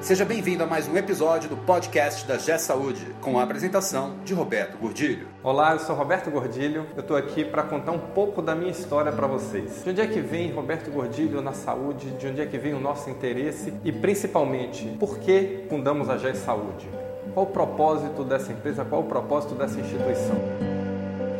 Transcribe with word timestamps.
Seja 0.00 0.24
bem-vindo 0.24 0.62
a 0.62 0.66
mais 0.66 0.86
um 0.86 0.96
episódio 0.96 1.50
do 1.50 1.56
podcast 1.56 2.24
da 2.24 2.38
G 2.38 2.56
Saúde, 2.56 3.04
com 3.20 3.36
a 3.36 3.42
apresentação 3.42 4.14
de 4.24 4.32
Roberto 4.32 4.78
Gordilho. 4.78 5.26
Olá, 5.42 5.72
eu 5.72 5.80
sou 5.80 5.96
Roberto 5.96 6.30
Gordilho. 6.30 6.86
Eu 6.94 7.00
estou 7.00 7.16
aqui 7.16 7.44
para 7.44 7.64
contar 7.64 7.90
um 7.90 7.98
pouco 7.98 8.40
da 8.40 8.54
minha 8.54 8.70
história 8.70 9.10
para 9.10 9.26
vocês. 9.26 9.82
De 9.82 9.90
onde 9.90 10.00
é 10.00 10.06
que 10.06 10.20
vem 10.20 10.52
Roberto 10.52 10.88
Gordilho 10.92 11.42
na 11.42 11.52
saúde? 11.52 12.12
De 12.12 12.28
onde 12.28 12.40
é 12.40 12.46
que 12.46 12.56
vem 12.56 12.74
o 12.74 12.80
nosso 12.80 13.10
interesse? 13.10 13.74
E 13.84 13.90
principalmente, 13.90 14.86
por 15.00 15.18
que 15.18 15.64
fundamos 15.68 16.08
a 16.08 16.16
G 16.16 16.32
Saúde? 16.34 16.88
Qual 17.34 17.46
o 17.46 17.50
propósito 17.50 18.22
dessa 18.22 18.52
empresa? 18.52 18.84
Qual 18.84 19.00
o 19.00 19.06
propósito 19.06 19.56
dessa 19.56 19.80
instituição? 19.80 20.36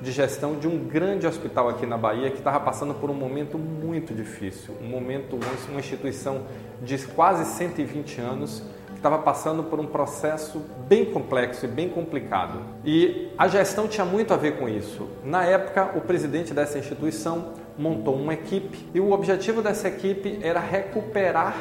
de 0.00 0.10
gestão 0.10 0.54
de 0.54 0.66
um 0.66 0.78
grande 0.78 1.26
hospital 1.26 1.68
aqui 1.68 1.84
na 1.84 1.98
Bahia 1.98 2.30
que 2.30 2.38
estava 2.38 2.58
passando 2.58 2.94
por 2.94 3.10
um 3.10 3.14
momento 3.14 3.58
muito 3.58 4.14
difícil, 4.14 4.74
um 4.82 4.86
momento, 4.86 5.38
uma 5.68 5.78
instituição 5.78 6.42
de 6.82 6.96
quase 6.98 7.44
120 7.44 8.20
anos 8.20 8.62
que 8.86 8.96
estava 8.96 9.18
passando 9.18 9.64
por 9.64 9.78
um 9.78 9.86
processo 9.86 10.62
bem 10.88 11.04
complexo 11.04 11.66
e 11.66 11.68
bem 11.68 11.90
complicado. 11.90 12.60
E 12.84 13.30
a 13.36 13.46
gestão 13.46 13.86
tinha 13.86 14.06
muito 14.06 14.32
a 14.32 14.38
ver 14.38 14.58
com 14.58 14.66
isso. 14.68 15.06
Na 15.22 15.44
época, 15.44 15.90
o 15.94 16.00
presidente 16.00 16.54
dessa 16.54 16.78
instituição 16.78 17.52
montou 17.80 18.14
uma 18.14 18.34
equipe 18.34 18.86
e 18.92 19.00
o 19.00 19.10
objetivo 19.10 19.62
dessa 19.62 19.88
equipe 19.88 20.38
era 20.42 20.60
recuperar 20.60 21.54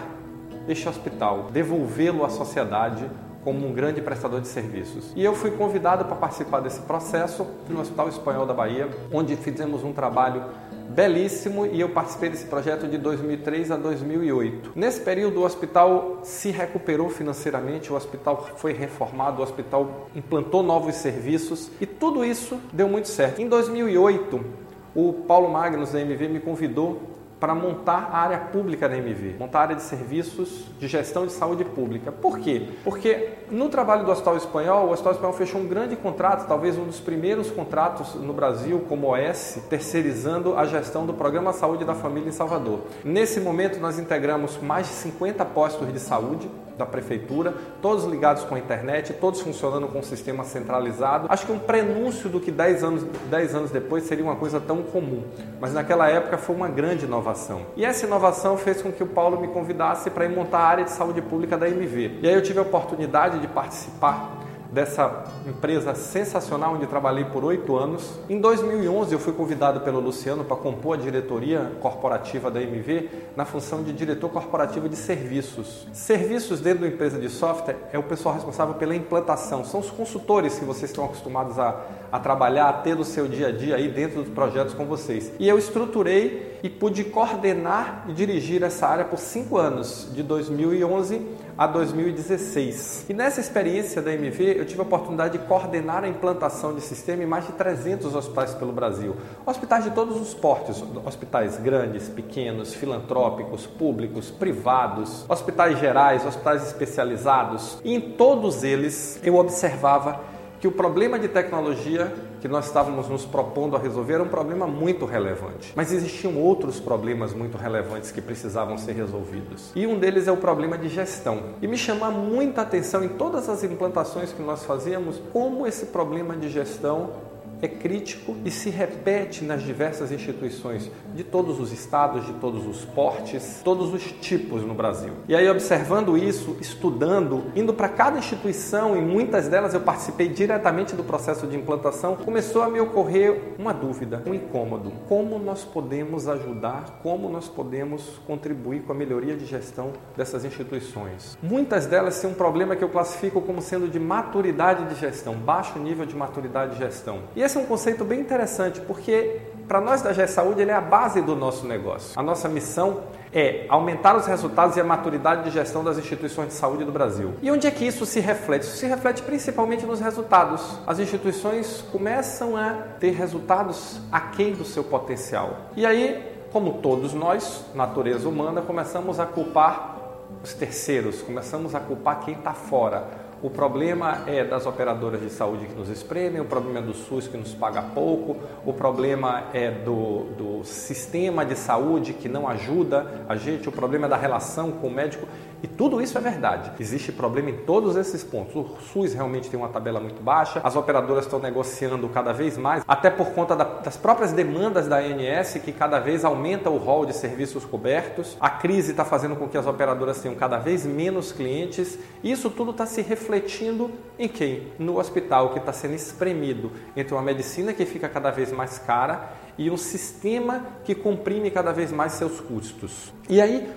este 0.68 0.88
hospital, 0.88 1.48
devolvê-lo 1.52 2.26
à 2.26 2.30
sociedade 2.30 3.10
como 3.42 3.66
um 3.66 3.74
grande 3.74 4.02
prestador 4.02 4.42
de 4.42 4.48
serviços. 4.50 5.14
E 5.16 5.24
eu 5.24 5.34
fui 5.34 5.50
convidado 5.52 6.04
para 6.04 6.16
participar 6.18 6.60
desse 6.60 6.82
processo 6.82 7.48
no 7.70 7.80
Hospital 7.80 8.10
Espanhol 8.10 8.46
da 8.46 8.54
Bahia, 8.54 8.90
onde 9.14 9.36
fizemos 9.38 9.82
um 9.82 9.94
trabalho 9.94 10.44
belíssimo 10.90 11.66
e 11.66 11.80
eu 11.80 11.90
participei 11.90 12.30
desse 12.30 12.46
projeto 12.46 12.86
de 12.86 12.98
2003 12.98 13.72
a 13.72 13.78
2008. 13.78 14.74
Nesse 14.76 15.00
período 15.00 15.40
o 15.40 15.46
hospital 15.46 16.20
se 16.24 16.52
recuperou 16.52 17.10
financeiramente, 17.10 17.94
o 17.94 17.96
hospital 17.96 18.50
foi 18.58 18.74
reformado, 18.74 19.40
o 19.40 19.44
hospital 19.44 20.10
implantou 20.14 20.62
novos 20.62 20.96
serviços 20.96 21.72
e 21.80 21.86
tudo 21.86 22.26
isso 22.26 22.60
deu 22.74 22.90
muito 22.90 23.08
certo. 23.08 23.42
Em 23.42 23.48
2008 23.48 24.69
o 24.96 25.14
Paulo 25.28 25.50
Magnus 25.50 25.92
da 25.92 26.02
MV 26.02 26.28
me 26.28 26.40
convidou 26.40 27.20
para 27.40 27.56
montar 27.56 28.10
a 28.12 28.18
área 28.18 28.38
pública 28.38 28.90
da 28.90 28.98
MV, 28.98 29.38
montar 29.40 29.60
a 29.60 29.62
área 29.62 29.76
de 29.76 29.82
serviços 29.84 30.66
de 30.78 30.88
gestão 30.88 31.26
de 31.26 31.32
saúde 31.32 31.64
pública. 31.64 32.12
Por 32.12 32.38
quê? 32.38 32.68
Porque 32.84 33.30
no 33.50 33.70
trabalho 33.70 34.04
do 34.04 34.12
Hospital 34.12 34.36
Espanhol, 34.36 34.88
o 34.88 34.92
Hospital 34.92 35.14
Espanhol 35.14 35.34
fechou 35.34 35.62
um 35.62 35.68
grande 35.68 35.96
contrato, 35.96 36.48
talvez 36.48 36.78
um 36.78 36.84
dos 36.84 37.00
primeiros 37.00 37.50
contratos 37.50 38.16
no 38.16 38.34
Brasil 38.34 38.84
como 38.90 39.16
OS, 39.16 39.60
terceirizando 39.70 40.58
a 40.58 40.66
gestão 40.66 41.06
do 41.06 41.14
Programa 41.14 41.54
Saúde 41.54 41.86
da 41.86 41.96
Família 41.96 42.28
em 42.28 42.34
Salvador. 42.34 42.82
Nesse 43.06 43.40
momento, 43.40 43.80
nós 43.80 43.98
integramos 43.98 44.58
mais 44.58 44.88
de 44.88 44.94
50 44.94 45.46
postos 45.46 45.92
de 45.94 46.00
saúde 46.00 46.50
da 46.80 46.86
prefeitura, 46.86 47.54
todos 47.82 48.06
ligados 48.06 48.44
com 48.46 48.56
a 48.56 48.60
internet, 48.60 49.14
todos 49.14 49.42
funcionando 49.42 49.88
com 49.90 50.00
um 50.00 50.04
sistema 50.04 50.46
centralizado. 50.46 51.28
Acho 51.30 51.46
que 51.46 51.52
um 51.52 51.60
prenúncio 51.60 52.30
do 52.30 52.40
que 52.40 52.50
10 52.50 52.84
anos, 52.84 53.04
10 53.30 53.56
anos 53.56 53.72
depois 53.72 54.06
seria 54.06 54.24
uma 54.24 54.38
coisa 54.38 54.62
tão 54.62 54.82
comum, 54.82 55.24
mas 55.60 55.74
naquela 55.74 56.10
época 56.10 56.38
foi 56.38 56.56
uma 56.56 56.70
grande 56.70 57.06
inovação. 57.06 57.64
E 57.76 57.84
essa 57.84 58.06
inovação 58.06 58.58
fez 58.58 58.82
com 58.82 58.92
que 58.92 59.04
o 59.04 59.08
Paulo 59.08 59.42
me 59.42 59.50
convidasse 59.50 60.10
para 60.10 60.24
ir 60.24 60.30
montar 60.30 60.60
a 60.60 60.68
área 60.68 60.86
de 60.86 60.92
saúde 60.92 61.22
pública 61.22 61.58
da 61.58 61.68
MV. 61.68 62.20
E 62.22 62.28
aí 62.28 62.34
eu 62.34 62.42
tive 62.42 62.60
a 62.60 62.62
oportunidade 62.62 63.40
de 63.40 63.48
participar 63.48 64.39
dessa 64.72 65.24
empresa 65.48 65.96
sensacional 65.96 66.76
onde 66.76 66.86
trabalhei 66.86 67.26
por 67.26 67.44
oito 67.44 67.76
anos. 67.76 68.20
Em 68.30 68.40
2011 68.40 69.14
eu 69.14 69.20
fui 69.20 69.34
convidado 69.34 69.82
pelo 69.82 70.00
Luciano 70.00 70.44
para 70.44 70.56
compor 70.58 70.98
a 70.98 71.02
diretoria 71.02 71.72
corporativa 71.82 72.52
da 72.52 72.62
MV 72.62 73.10
na 73.36 73.46
função 73.46 73.84
de 73.84 73.92
diretor 73.92 74.30
corporativo 74.30 74.88
de 74.88 74.96
serviços. 74.96 75.88
Serviços 75.92 76.60
dentro 76.60 76.82
da 76.82 76.88
empresa 76.88 77.20
de 77.20 77.30
software 77.30 77.78
é 77.92 77.98
o 77.98 78.04
pessoal 78.04 78.36
responsável 78.36 78.76
pela 78.76 78.96
implantação, 78.96 79.66
são 79.66 79.80
os 79.80 79.90
consultores 79.90 80.60
que 80.60 80.66
vocês 80.66 80.92
estão 80.92 81.06
acostumados 81.06 81.58
a, 81.58 81.82
a 82.12 82.20
trabalhar, 82.20 82.70
a 82.70 82.74
ter 82.74 82.96
no 82.96 83.04
seu 83.04 83.28
dia 83.28 83.48
a 83.48 83.52
dia 83.52 83.76
aí 83.76 83.88
dentro 83.88 84.22
dos 84.22 84.34
projetos 84.34 84.74
com 84.74 84.86
vocês. 84.86 85.32
E 85.40 85.48
eu 85.48 85.58
estruturei 85.58 86.59
e 86.62 86.70
pude 86.70 87.04
coordenar 87.06 88.06
e 88.08 88.14
dirigir 88.14 88.64
essa 88.64 88.88
área 88.88 89.06
por 89.06 89.18
cinco 89.18 89.58
anos, 89.58 90.10
de 90.14 90.24
2011 90.24 91.26
a 91.58 91.68
2016. 91.68 93.06
E 93.10 93.14
nessa 93.14 93.40
experiência 93.40 94.02
da 94.02 94.14
MV, 94.14 94.58
eu 94.58 94.66
tive 94.66 94.80
a 94.80 94.84
oportunidade 94.84 95.38
de 95.38 95.46
coordenar 95.46 96.04
a 96.04 96.08
implantação 96.08 96.74
de 96.74 96.82
sistema 96.82 97.24
em 97.24 97.26
mais 97.26 97.46
de 97.46 97.54
300 97.54 98.16
hospitais 98.16 98.54
pelo 98.54 98.72
Brasil. 98.72 99.16
Hospitais 99.46 99.84
de 99.84 99.92
todos 99.92 100.20
os 100.20 100.34
portes, 100.34 100.84
hospitais 101.06 101.58
grandes, 101.58 102.08
pequenos, 102.10 102.74
filantrópicos, 102.74 103.66
públicos, 103.66 104.30
privados, 104.32 105.26
hospitais 105.30 105.80
gerais, 105.80 106.26
hospitais 106.26 106.66
especializados. 106.68 107.80
E 107.84 107.94
em 107.94 108.02
todos 108.02 108.64
eles 108.64 109.20
eu 109.24 109.36
observava 109.36 110.22
que 110.60 110.68
o 110.68 110.72
problema 110.72 111.18
de 111.18 111.28
tecnologia 111.28 112.14
que 112.42 112.48
nós 112.48 112.68
estávamos 112.68 113.08
nos 113.08 113.26
propondo 113.26 113.76
a 113.76 113.80
resolver 113.80 114.14
era 114.14 114.24
um 114.24 114.28
problema 114.28 114.66
muito 114.66 115.06
relevante. 115.06 115.74
Mas 115.76 115.92
existiam 115.92 116.38
outros 116.38 116.80
problemas 116.80 117.34
muito 117.34 117.58
relevantes 117.58 118.12
que 118.12 118.22
precisavam 118.22 118.78
ser 118.78 118.94
resolvidos. 118.94 119.72
E 119.76 119.86
um 119.86 120.00
deles 120.00 120.28
é 120.28 120.32
o 120.32 120.38
problema 120.38 120.78
de 120.78 120.90
gestão. 120.90 121.40
E 121.62 121.68
me 121.68 121.78
chama 121.78 122.10
muita 122.10 122.62
atenção 122.62 123.04
em 123.04 123.10
todas 123.10 123.50
as 123.50 123.64
implantações 123.64 124.32
que 124.32 124.42
nós 124.42 124.64
fazíamos 124.66 125.22
como 125.32 125.66
esse 125.68 125.88
problema 125.88 126.36
de 126.36 126.50
gestão 126.50 127.29
é 127.62 127.68
crítico 127.68 128.36
e 128.46 128.52
se 128.52 128.70
repete 128.70 129.44
nas 129.44 129.62
diversas 129.62 130.12
instituições 130.12 130.90
de 131.14 131.24
todos 131.24 131.60
os 131.60 131.72
estados, 131.72 132.26
de 132.26 132.34
todos 132.34 132.66
os 132.66 132.86
portes, 132.86 133.62
todos 133.64 133.94
os 133.94 134.04
tipos 134.22 134.64
no 134.64 134.74
Brasil. 134.74 135.14
E 135.28 135.36
aí, 135.36 135.50
observando 135.50 136.18
isso, 136.18 136.58
estudando, 136.62 137.46
indo 137.56 137.74
para 137.74 137.90
cada 137.90 138.20
instituição, 138.20 138.96
e 138.96 139.02
muitas 139.02 139.48
delas 139.48 139.74
eu 139.74 139.82
participei 139.82 140.30
diretamente 140.30 140.96
do 140.96 141.04
processo 141.04 141.48
de 141.48 141.58
implantação, 141.58 142.16
começou 142.16 142.64
a 142.64 142.70
me 142.70 142.80
ocorrer 142.80 143.56
uma 143.58 143.74
dúvida, 143.74 144.24
um 144.26 144.34
incômodo. 144.34 144.92
Como 145.08 145.38
nós 145.40 145.66
podemos 145.66 146.28
ajudar, 146.28 147.00
como 147.04 147.30
nós 147.30 147.48
podemos 147.48 148.20
contribuir 148.26 148.84
com 148.84 148.92
a 148.92 148.96
melhoria 148.96 149.36
de 149.36 149.46
gestão 149.46 149.92
dessas 150.16 150.46
instituições? 150.46 151.38
Muitas 151.42 151.86
delas 151.86 152.20
têm 152.20 152.30
um 152.30 152.34
problema 152.34 152.76
que 152.76 152.84
eu 152.84 152.90
classifico 152.90 153.42
como 153.42 153.62
sendo 153.62 153.88
de 153.88 154.00
maturidade 154.00 154.94
de 154.94 155.00
gestão, 155.00 155.36
baixo 155.36 155.78
nível 155.80 156.06
de 156.06 156.16
maturidade 156.16 156.74
de 156.74 156.80
gestão. 156.80 157.20
E 157.36 157.49
esse 157.50 157.58
é 157.58 157.62
um 157.62 157.66
conceito 157.66 158.06
bem 158.06 158.20
interessante, 158.20 158.80
porque 158.82 159.42
para 159.68 159.82
nós 159.82 160.04
da 160.04 160.14
GE 160.14 160.28
Saúde 160.28 160.62
ele 160.62 160.70
é 160.70 160.76
a 160.76 160.82
base 160.82 161.20
do 161.20 161.36
nosso 161.36 161.66
negócio. 161.66 162.12
A 162.16 162.22
nossa 162.22 162.48
missão 162.48 163.02
é 163.34 163.66
aumentar 163.70 164.16
os 164.16 164.28
resultados 164.28 164.78
e 164.78 164.80
a 164.80 164.84
maturidade 164.84 165.46
de 165.46 165.50
gestão 165.50 165.84
das 165.84 165.98
instituições 165.98 166.50
de 166.50 166.54
saúde 166.54 166.86
do 166.86 166.92
Brasil. 166.92 167.34
E 167.42 167.50
onde 167.50 167.66
é 167.66 167.72
que 167.72 167.84
isso 167.86 168.06
se 168.06 168.20
reflete? 168.20 168.64
Isso 168.64 168.78
se 168.78 168.86
reflete 168.86 169.24
principalmente 169.24 169.84
nos 169.84 170.00
resultados. 170.00 170.80
As 170.86 171.00
instituições 171.00 171.84
começam 171.92 172.56
a 172.56 172.74
ter 173.00 173.12
resultados 173.12 174.00
aquém 174.12 174.54
do 174.54 174.64
seu 174.64 174.84
potencial. 174.84 175.58
E 175.76 175.88
aí, 175.88 176.24
como 176.52 176.74
todos 176.74 177.16
nós, 177.16 177.66
natureza 177.74 178.30
humana, 178.30 178.62
começamos 178.62 179.20
a 179.20 179.26
culpar 179.26 179.98
os 180.44 180.54
terceiros, 180.54 181.24
começamos 181.24 181.74
a 181.74 181.80
culpar 181.80 182.20
quem 182.20 182.36
está 182.36 182.54
fora 182.54 183.29
o 183.42 183.50
problema 183.50 184.24
é 184.28 184.44
das 184.44 184.66
operadoras 184.66 185.22
de 185.22 185.30
saúde 185.30 185.66
que 185.66 185.74
nos 185.74 185.90
espremem, 185.90 186.42
o 186.42 186.46
problema 186.46 186.80
é 186.80 186.82
do 186.82 186.94
SUS 186.94 187.28
que 187.28 187.38
nos 187.38 187.54
paga 187.54 187.82
pouco, 187.82 188.36
o 188.66 188.74
problema 188.74 189.46
é 189.54 189.72
do, 189.72 190.26
do 190.38 190.64
sistema 190.66 191.46
de 191.46 191.56
saúde 191.56 192.14
que 192.14 192.28
não 192.28 192.48
ajuda 192.48 193.24
a 193.30 193.36
gente, 193.36 193.70
o 193.70 193.72
problema 193.72 194.08
é 194.08 194.10
da 194.10 194.18
relação 194.18 194.72
com 194.72 194.88
o 194.88 194.92
médico. 194.92 195.26
E 195.62 195.68
tudo 195.68 196.02
isso 196.02 196.18
é 196.18 196.22
verdade. 196.22 196.72
Existe 196.80 197.12
problema 197.12 197.50
em 197.50 197.58
todos 197.58 197.96
esses 197.96 198.24
pontos. 198.24 198.56
O 198.56 198.78
SUS 198.92 199.14
realmente 199.14 199.50
tem 199.50 199.60
uma 199.60 199.70
tabela 199.70 200.00
muito 200.00 200.22
baixa, 200.22 200.62
as 200.64 200.76
operadoras 200.76 201.26
estão 201.26 201.40
negociando 201.40 202.08
cada 202.10 202.32
vez 202.32 202.58
mais, 202.58 202.84
até 202.88 203.10
por 203.10 203.32
conta 203.32 203.56
da, 203.56 203.64
das 203.64 203.98
próprias 203.98 204.32
demandas 204.32 204.88
da 204.88 204.98
ANS, 204.98 205.60
que 205.64 205.72
cada 205.72 206.00
vez 206.00 206.24
aumenta 206.24 206.70
o 206.70 206.78
rol 206.78 207.06
de 207.06 207.14
serviços 207.14 207.66
cobertos. 207.66 208.38
A 208.40 208.50
crise 208.50 208.92
está 208.92 209.04
fazendo 209.04 209.36
com 209.36 209.48
que 209.48 209.58
as 209.58 209.68
operadoras 209.68 210.22
tenham 210.22 210.36
cada 210.36 210.58
vez 210.58 210.86
menos 210.86 211.32
clientes. 211.32 211.98
Isso 212.24 212.50
tudo 212.50 212.72
está 212.72 212.86
se 212.86 213.02
refletindo 213.02 213.92
em 214.18 214.28
quem? 214.28 214.68
No 214.80 215.00
hospital, 215.00 215.50
que 215.50 215.60
está 215.60 215.74
sendo 215.74 215.94
espremido 215.94 216.72
entre 216.96 217.14
uma 217.14 217.22
medicina 217.22 217.74
que 217.74 217.86
fica 217.86 218.08
cada 218.08 218.32
vez 218.32 218.52
mais 218.52 218.78
cara 218.80 219.34
e 219.58 219.70
um 219.70 219.78
sistema 219.78 220.66
que 220.84 220.96
comprime 220.96 221.52
cada 221.52 221.72
vez 221.72 221.92
mais 221.92 222.14
seus 222.14 222.40
custos. 222.40 223.14
E 223.30 223.42
aí, 223.42 223.70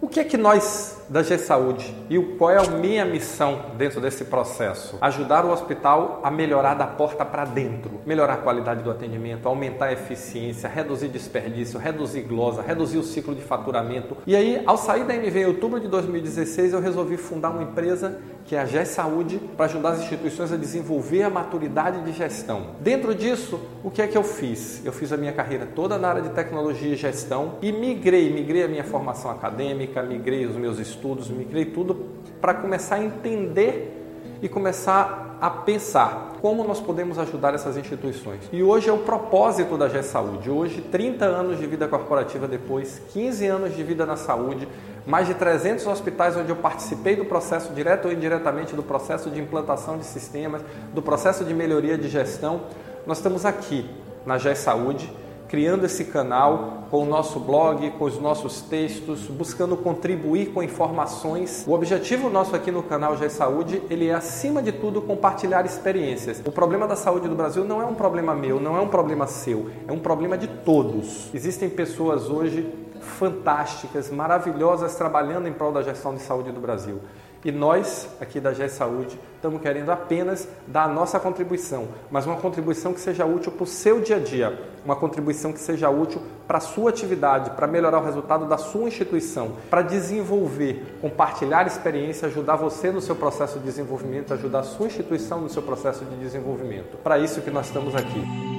o 0.00 0.08
que 0.08 0.20
é 0.20 0.24
que 0.24 0.36
nós 0.36 0.98
da 1.08 1.22
G 1.22 1.38
Saúde 1.38 1.94
e 2.08 2.18
qual 2.36 2.50
é 2.50 2.58
a 2.58 2.70
minha 2.70 3.04
missão 3.04 3.66
dentro 3.76 4.00
desse 4.00 4.24
processo? 4.24 4.98
Ajudar 5.00 5.44
o 5.44 5.50
hospital 5.50 6.20
a 6.22 6.30
melhorar 6.30 6.74
da 6.74 6.86
porta 6.86 7.24
para 7.24 7.44
dentro, 7.44 8.00
melhorar 8.06 8.34
a 8.34 8.38
qualidade 8.38 8.82
do 8.82 8.90
atendimento, 8.90 9.48
aumentar 9.48 9.86
a 9.86 9.92
eficiência, 9.92 10.68
reduzir 10.68 11.08
desperdício, 11.08 11.78
reduzir 11.78 12.22
glosa, 12.22 12.62
reduzir 12.62 12.98
o 12.98 13.02
ciclo 13.02 13.34
de 13.34 13.42
faturamento. 13.42 14.16
E 14.26 14.34
aí, 14.34 14.62
ao 14.66 14.76
sair 14.76 15.04
da 15.04 15.14
MV 15.14 15.40
em 15.40 15.46
outubro 15.46 15.80
de 15.80 15.88
2016, 15.88 16.72
eu 16.72 16.80
resolvi 16.80 17.16
fundar 17.16 17.50
uma 17.50 17.62
empresa 17.62 18.20
que 18.44 18.54
é 18.54 18.60
a 18.60 18.66
GE 18.66 18.84
Saúde, 18.84 19.40
para 19.56 19.66
ajudar 19.66 19.90
as 19.90 20.00
instituições 20.00 20.52
a 20.52 20.56
desenvolver 20.56 21.22
a 21.22 21.30
maturidade 21.30 22.02
de 22.02 22.12
gestão. 22.12 22.74
Dentro 22.80 23.14
disso, 23.14 23.58
o 23.82 23.90
que 23.90 24.02
é 24.02 24.06
que 24.06 24.16
eu 24.16 24.22
fiz? 24.22 24.84
Eu 24.84 24.92
fiz 24.92 25.12
a 25.12 25.16
minha 25.16 25.32
carreira 25.32 25.66
toda 25.66 25.96
na 25.98 26.08
área 26.08 26.22
de 26.22 26.28
tecnologia 26.30 26.92
e 26.92 26.96
gestão 26.96 27.54
e 27.62 27.72
migrei, 27.72 28.32
migrei 28.32 28.64
a 28.64 28.68
minha 28.68 28.84
formação 28.84 29.30
acadêmica, 29.30 30.02
migrei 30.02 30.44
os 30.44 30.56
meus 30.56 30.78
estudos, 30.78 30.93
migrei 31.30 31.66
tudo 31.66 32.06
para 32.40 32.54
começar 32.54 32.96
a 32.96 33.04
entender 33.04 34.02
e 34.42 34.48
começar 34.48 35.38
a 35.40 35.50
pensar 35.50 36.34
como 36.40 36.64
nós 36.64 36.80
podemos 36.80 37.18
ajudar 37.18 37.54
essas 37.54 37.76
instituições. 37.76 38.40
E 38.52 38.62
hoje 38.62 38.88
é 38.88 38.92
o 38.92 38.98
propósito 38.98 39.76
da 39.76 39.88
GE 39.88 40.02
Saúde. 40.02 40.50
Hoje, 40.50 40.80
30 40.80 41.24
anos 41.24 41.58
de 41.58 41.66
vida 41.66 41.88
corporativa 41.88 42.46
depois, 42.46 43.00
15 43.12 43.46
anos 43.46 43.76
de 43.76 43.82
vida 43.82 44.04
na 44.04 44.16
saúde, 44.16 44.68
mais 45.06 45.26
de 45.26 45.34
300 45.34 45.86
hospitais 45.86 46.36
onde 46.36 46.50
eu 46.50 46.56
participei 46.56 47.16
do 47.16 47.24
processo, 47.24 47.72
direto 47.72 48.06
ou 48.06 48.12
indiretamente, 48.12 48.74
do 48.74 48.82
processo 48.82 49.30
de 49.30 49.40
implantação 49.40 49.98
de 49.98 50.04
sistemas, 50.04 50.62
do 50.92 51.02
processo 51.02 51.44
de 51.44 51.54
melhoria 51.54 51.96
de 51.96 52.08
gestão. 52.08 52.62
Nós 53.06 53.18
estamos 53.18 53.44
aqui 53.44 53.88
na 54.24 54.38
GE 54.38 54.54
Saúde, 54.54 55.10
criando 55.48 55.84
esse 55.84 56.06
canal 56.06 56.86
com 56.90 57.02
o 57.02 57.06
nosso 57.06 57.38
blog, 57.40 57.90
com 57.92 58.04
os 58.04 58.18
nossos 58.18 58.60
textos, 58.62 59.26
buscando 59.28 59.76
contribuir 59.76 60.46
com 60.52 60.62
informações. 60.62 61.64
O 61.66 61.72
objetivo 61.72 62.30
nosso 62.30 62.54
aqui 62.54 62.70
no 62.70 62.82
canal 62.82 63.16
GE 63.16 63.28
Saúde, 63.30 63.82
ele 63.90 64.08
é 64.08 64.14
acima 64.14 64.62
de 64.62 64.72
tudo 64.72 65.02
compartilhar 65.02 65.64
experiências. 65.64 66.42
O 66.44 66.52
problema 66.52 66.86
da 66.86 66.96
saúde 66.96 67.28
do 67.28 67.34
Brasil 67.34 67.64
não 67.64 67.82
é 67.82 67.84
um 67.84 67.94
problema 67.94 68.34
meu, 68.34 68.60
não 68.60 68.76
é 68.76 68.80
um 68.80 68.88
problema 68.88 69.26
seu, 69.26 69.70
é 69.86 69.92
um 69.92 69.98
problema 69.98 70.36
de 70.38 70.46
todos. 70.46 71.30
Existem 71.34 71.68
pessoas 71.68 72.28
hoje 72.28 72.72
fantásticas, 73.00 74.10
maravilhosas, 74.10 74.94
trabalhando 74.96 75.46
em 75.46 75.52
prol 75.52 75.72
da 75.72 75.82
gestão 75.82 76.14
de 76.14 76.22
saúde 76.22 76.50
do 76.50 76.60
Brasil. 76.60 77.00
E 77.44 77.52
nós, 77.52 78.08
aqui 78.20 78.40
da 78.40 78.54
GE 78.54 78.70
Saúde, 78.70 79.20
estamos 79.36 79.60
querendo 79.60 79.90
apenas 79.90 80.48
dar 80.66 80.84
a 80.84 80.88
nossa 80.88 81.20
contribuição, 81.20 81.88
mas 82.10 82.24
uma 82.24 82.36
contribuição 82.36 82.94
que 82.94 83.00
seja 83.00 83.26
útil 83.26 83.52
para 83.52 83.64
o 83.64 83.66
seu 83.66 84.00
dia 84.00 84.16
a 84.16 84.18
dia, 84.18 84.58
uma 84.84 84.94
contribuição 84.94 85.52
que 85.52 85.60
seja 85.60 85.88
útil 85.88 86.20
para 86.46 86.58
a 86.58 86.60
sua 86.60 86.90
atividade, 86.90 87.50
para 87.50 87.66
melhorar 87.66 88.00
o 88.00 88.04
resultado 88.04 88.46
da 88.46 88.58
sua 88.58 88.88
instituição, 88.88 89.52
para 89.70 89.82
desenvolver, 89.82 90.98
compartilhar 91.00 91.66
experiência, 91.66 92.28
ajudar 92.28 92.56
você 92.56 92.90
no 92.90 93.00
seu 93.00 93.16
processo 93.16 93.58
de 93.58 93.64
desenvolvimento, 93.64 94.34
ajudar 94.34 94.60
a 94.60 94.64
sua 94.64 94.86
instituição 94.86 95.40
no 95.40 95.48
seu 95.48 95.62
processo 95.62 96.04
de 96.04 96.16
desenvolvimento. 96.16 96.98
Para 97.02 97.18
isso 97.18 97.40
que 97.40 97.50
nós 97.50 97.66
estamos 97.66 97.94
aqui. 97.94 98.54